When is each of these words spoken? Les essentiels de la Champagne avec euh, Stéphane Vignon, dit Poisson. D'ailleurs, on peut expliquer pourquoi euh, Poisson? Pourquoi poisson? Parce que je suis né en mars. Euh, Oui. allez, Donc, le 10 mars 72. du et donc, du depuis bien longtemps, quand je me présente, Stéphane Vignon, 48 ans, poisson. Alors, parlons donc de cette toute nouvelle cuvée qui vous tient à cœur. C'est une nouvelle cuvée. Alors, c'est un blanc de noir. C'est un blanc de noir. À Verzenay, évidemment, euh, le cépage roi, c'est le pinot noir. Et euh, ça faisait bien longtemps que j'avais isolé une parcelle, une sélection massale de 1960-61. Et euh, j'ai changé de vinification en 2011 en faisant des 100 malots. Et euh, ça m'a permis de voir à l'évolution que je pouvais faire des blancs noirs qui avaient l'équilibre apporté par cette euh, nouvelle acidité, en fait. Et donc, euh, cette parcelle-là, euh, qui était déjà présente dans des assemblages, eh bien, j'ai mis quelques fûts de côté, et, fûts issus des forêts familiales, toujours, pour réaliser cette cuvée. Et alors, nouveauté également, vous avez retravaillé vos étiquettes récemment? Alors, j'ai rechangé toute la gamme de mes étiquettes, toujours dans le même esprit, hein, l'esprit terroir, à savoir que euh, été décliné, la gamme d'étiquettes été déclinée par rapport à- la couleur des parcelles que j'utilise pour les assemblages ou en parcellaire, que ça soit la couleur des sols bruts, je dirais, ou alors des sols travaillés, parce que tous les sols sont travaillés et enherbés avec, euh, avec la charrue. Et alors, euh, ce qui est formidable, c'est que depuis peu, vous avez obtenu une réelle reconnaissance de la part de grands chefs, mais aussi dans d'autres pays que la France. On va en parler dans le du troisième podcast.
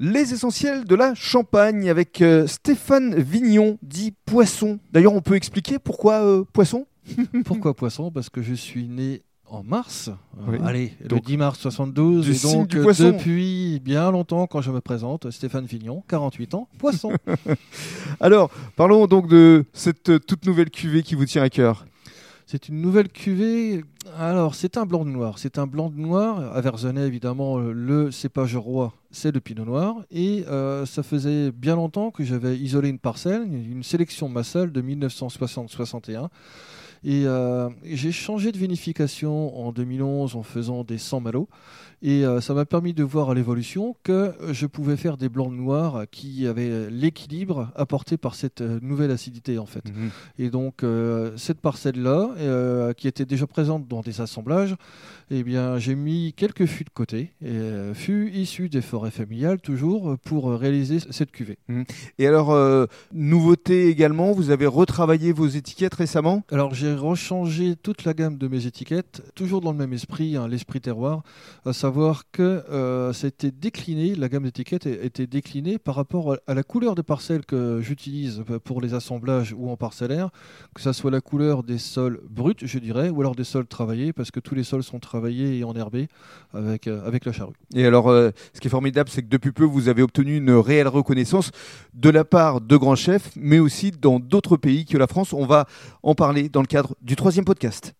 Les 0.00 0.32
essentiels 0.32 0.84
de 0.84 0.94
la 0.94 1.12
Champagne 1.16 1.90
avec 1.90 2.22
euh, 2.22 2.46
Stéphane 2.46 3.16
Vignon, 3.16 3.78
dit 3.82 4.14
Poisson. 4.26 4.78
D'ailleurs, 4.92 5.12
on 5.12 5.20
peut 5.22 5.34
expliquer 5.34 5.80
pourquoi 5.80 6.24
euh, 6.24 6.44
Poisson? 6.52 6.86
Pourquoi 7.44 7.74
poisson? 7.74 8.12
Parce 8.12 8.28
que 8.30 8.40
je 8.40 8.54
suis 8.54 8.86
né 8.86 9.22
en 9.46 9.64
mars. 9.64 10.08
Euh, 10.08 10.52
Oui. 10.52 10.58
allez, 10.64 10.92
Donc, 11.04 11.22
le 11.24 11.26
10 11.26 11.36
mars 11.38 11.58
72. 11.58 12.26
du 12.26 12.32
et 12.32 12.38
donc, 12.42 12.68
du 12.68 12.76
depuis 12.78 13.80
bien 13.80 14.12
longtemps, 14.12 14.46
quand 14.46 14.60
je 14.60 14.70
me 14.70 14.80
présente, 14.80 15.32
Stéphane 15.32 15.64
Vignon, 15.64 16.04
48 16.06 16.54
ans, 16.54 16.68
poisson. 16.78 17.12
Alors, 18.20 18.50
parlons 18.76 19.06
donc 19.08 19.26
de 19.26 19.64
cette 19.72 20.24
toute 20.26 20.46
nouvelle 20.46 20.70
cuvée 20.70 21.02
qui 21.02 21.16
vous 21.16 21.24
tient 21.24 21.42
à 21.42 21.50
cœur. 21.50 21.86
C'est 22.50 22.70
une 22.70 22.80
nouvelle 22.80 23.10
cuvée. 23.10 23.84
Alors, 24.16 24.54
c'est 24.54 24.78
un 24.78 24.86
blanc 24.86 25.04
de 25.04 25.10
noir. 25.10 25.38
C'est 25.38 25.58
un 25.58 25.66
blanc 25.66 25.90
de 25.90 26.00
noir. 26.00 26.56
À 26.56 26.62
Verzenay, 26.62 27.06
évidemment, 27.06 27.58
euh, 27.58 27.72
le 27.72 28.10
cépage 28.10 28.56
roi, 28.56 28.94
c'est 29.10 29.32
le 29.32 29.38
pinot 29.38 29.66
noir. 29.66 29.96
Et 30.10 30.46
euh, 30.48 30.86
ça 30.86 31.02
faisait 31.02 31.50
bien 31.50 31.76
longtemps 31.76 32.10
que 32.10 32.24
j'avais 32.24 32.56
isolé 32.56 32.88
une 32.88 33.00
parcelle, 33.00 33.42
une 33.42 33.82
sélection 33.82 34.30
massale 34.30 34.72
de 34.72 34.80
1960-61. 34.80 36.28
Et 37.04 37.24
euh, 37.26 37.68
j'ai 37.84 38.12
changé 38.12 38.52
de 38.52 38.58
vinification 38.58 39.58
en 39.58 39.72
2011 39.72 40.36
en 40.36 40.42
faisant 40.42 40.84
des 40.84 40.98
100 40.98 41.20
malots. 41.20 41.48
Et 42.00 42.24
euh, 42.24 42.40
ça 42.40 42.54
m'a 42.54 42.64
permis 42.64 42.94
de 42.94 43.02
voir 43.02 43.30
à 43.30 43.34
l'évolution 43.34 43.96
que 44.04 44.32
je 44.52 44.66
pouvais 44.66 44.96
faire 44.96 45.16
des 45.16 45.28
blancs 45.28 45.52
noirs 45.52 46.04
qui 46.12 46.46
avaient 46.46 46.88
l'équilibre 46.90 47.72
apporté 47.74 48.16
par 48.16 48.34
cette 48.34 48.60
euh, 48.60 48.78
nouvelle 48.82 49.10
acidité, 49.10 49.58
en 49.58 49.66
fait. 49.66 49.82
Et 50.38 50.50
donc, 50.50 50.82
euh, 50.82 51.32
cette 51.36 51.60
parcelle-là, 51.60 52.30
euh, 52.38 52.92
qui 52.92 53.08
était 53.08 53.24
déjà 53.24 53.46
présente 53.46 53.88
dans 53.88 54.00
des 54.00 54.20
assemblages, 54.20 54.76
eh 55.30 55.42
bien, 55.42 55.78
j'ai 55.78 55.94
mis 55.94 56.32
quelques 56.34 56.66
fûts 56.66 56.84
de 56.84 56.90
côté, 56.90 57.32
et, 57.44 57.58
fûts 57.94 58.30
issus 58.32 58.68
des 58.68 58.80
forêts 58.80 59.10
familiales, 59.10 59.60
toujours, 59.60 60.16
pour 60.24 60.50
réaliser 60.52 61.00
cette 61.10 61.30
cuvée. 61.30 61.58
Et 62.18 62.26
alors, 62.26 62.56
nouveauté 63.12 63.88
également, 63.88 64.32
vous 64.32 64.50
avez 64.50 64.66
retravaillé 64.66 65.32
vos 65.32 65.46
étiquettes 65.46 65.94
récemment? 65.94 66.44
Alors, 66.50 66.72
j'ai 66.72 66.87
rechangé 66.94 67.76
toute 67.76 68.04
la 68.04 68.14
gamme 68.14 68.38
de 68.38 68.48
mes 68.48 68.66
étiquettes, 68.66 69.22
toujours 69.34 69.60
dans 69.60 69.72
le 69.72 69.78
même 69.78 69.92
esprit, 69.92 70.36
hein, 70.36 70.48
l'esprit 70.48 70.80
terroir, 70.80 71.22
à 71.64 71.72
savoir 71.72 72.24
que 72.32 72.62
euh, 72.70 73.12
été 73.12 73.50
décliné, 73.50 74.14
la 74.14 74.28
gamme 74.28 74.44
d'étiquettes 74.44 74.86
été 74.86 75.26
déclinée 75.26 75.78
par 75.78 75.94
rapport 75.94 76.36
à- 76.46 76.54
la 76.54 76.62
couleur 76.62 76.94
des 76.94 77.02
parcelles 77.02 77.44
que 77.44 77.80
j'utilise 77.80 78.42
pour 78.64 78.80
les 78.80 78.94
assemblages 78.94 79.54
ou 79.56 79.70
en 79.70 79.76
parcellaire, 79.76 80.30
que 80.74 80.80
ça 80.80 80.92
soit 80.92 81.10
la 81.10 81.20
couleur 81.20 81.62
des 81.62 81.78
sols 81.78 82.20
bruts, 82.28 82.54
je 82.62 82.78
dirais, 82.78 83.10
ou 83.10 83.20
alors 83.20 83.34
des 83.34 83.44
sols 83.44 83.66
travaillés, 83.66 84.12
parce 84.12 84.30
que 84.30 84.40
tous 84.40 84.54
les 84.54 84.64
sols 84.64 84.82
sont 84.82 84.98
travaillés 84.98 85.58
et 85.58 85.64
enherbés 85.64 86.08
avec, 86.54 86.86
euh, 86.86 87.06
avec 87.06 87.24
la 87.24 87.32
charrue. 87.32 87.54
Et 87.74 87.84
alors, 87.84 88.08
euh, 88.08 88.30
ce 88.54 88.60
qui 88.60 88.68
est 88.68 88.70
formidable, 88.70 89.10
c'est 89.10 89.22
que 89.22 89.28
depuis 89.28 89.52
peu, 89.52 89.64
vous 89.64 89.88
avez 89.88 90.02
obtenu 90.02 90.36
une 90.36 90.52
réelle 90.52 90.88
reconnaissance 90.88 91.50
de 91.94 92.10
la 92.10 92.24
part 92.24 92.60
de 92.60 92.76
grands 92.76 92.96
chefs, 92.96 93.30
mais 93.36 93.58
aussi 93.58 93.90
dans 93.90 94.18
d'autres 94.20 94.56
pays 94.56 94.84
que 94.86 94.96
la 94.96 95.06
France. 95.06 95.32
On 95.32 95.46
va 95.46 95.66
en 96.02 96.14
parler 96.14 96.48
dans 96.48 96.60
le 96.60 96.66
du 97.02 97.16
troisième 97.16 97.44
podcast. 97.44 97.94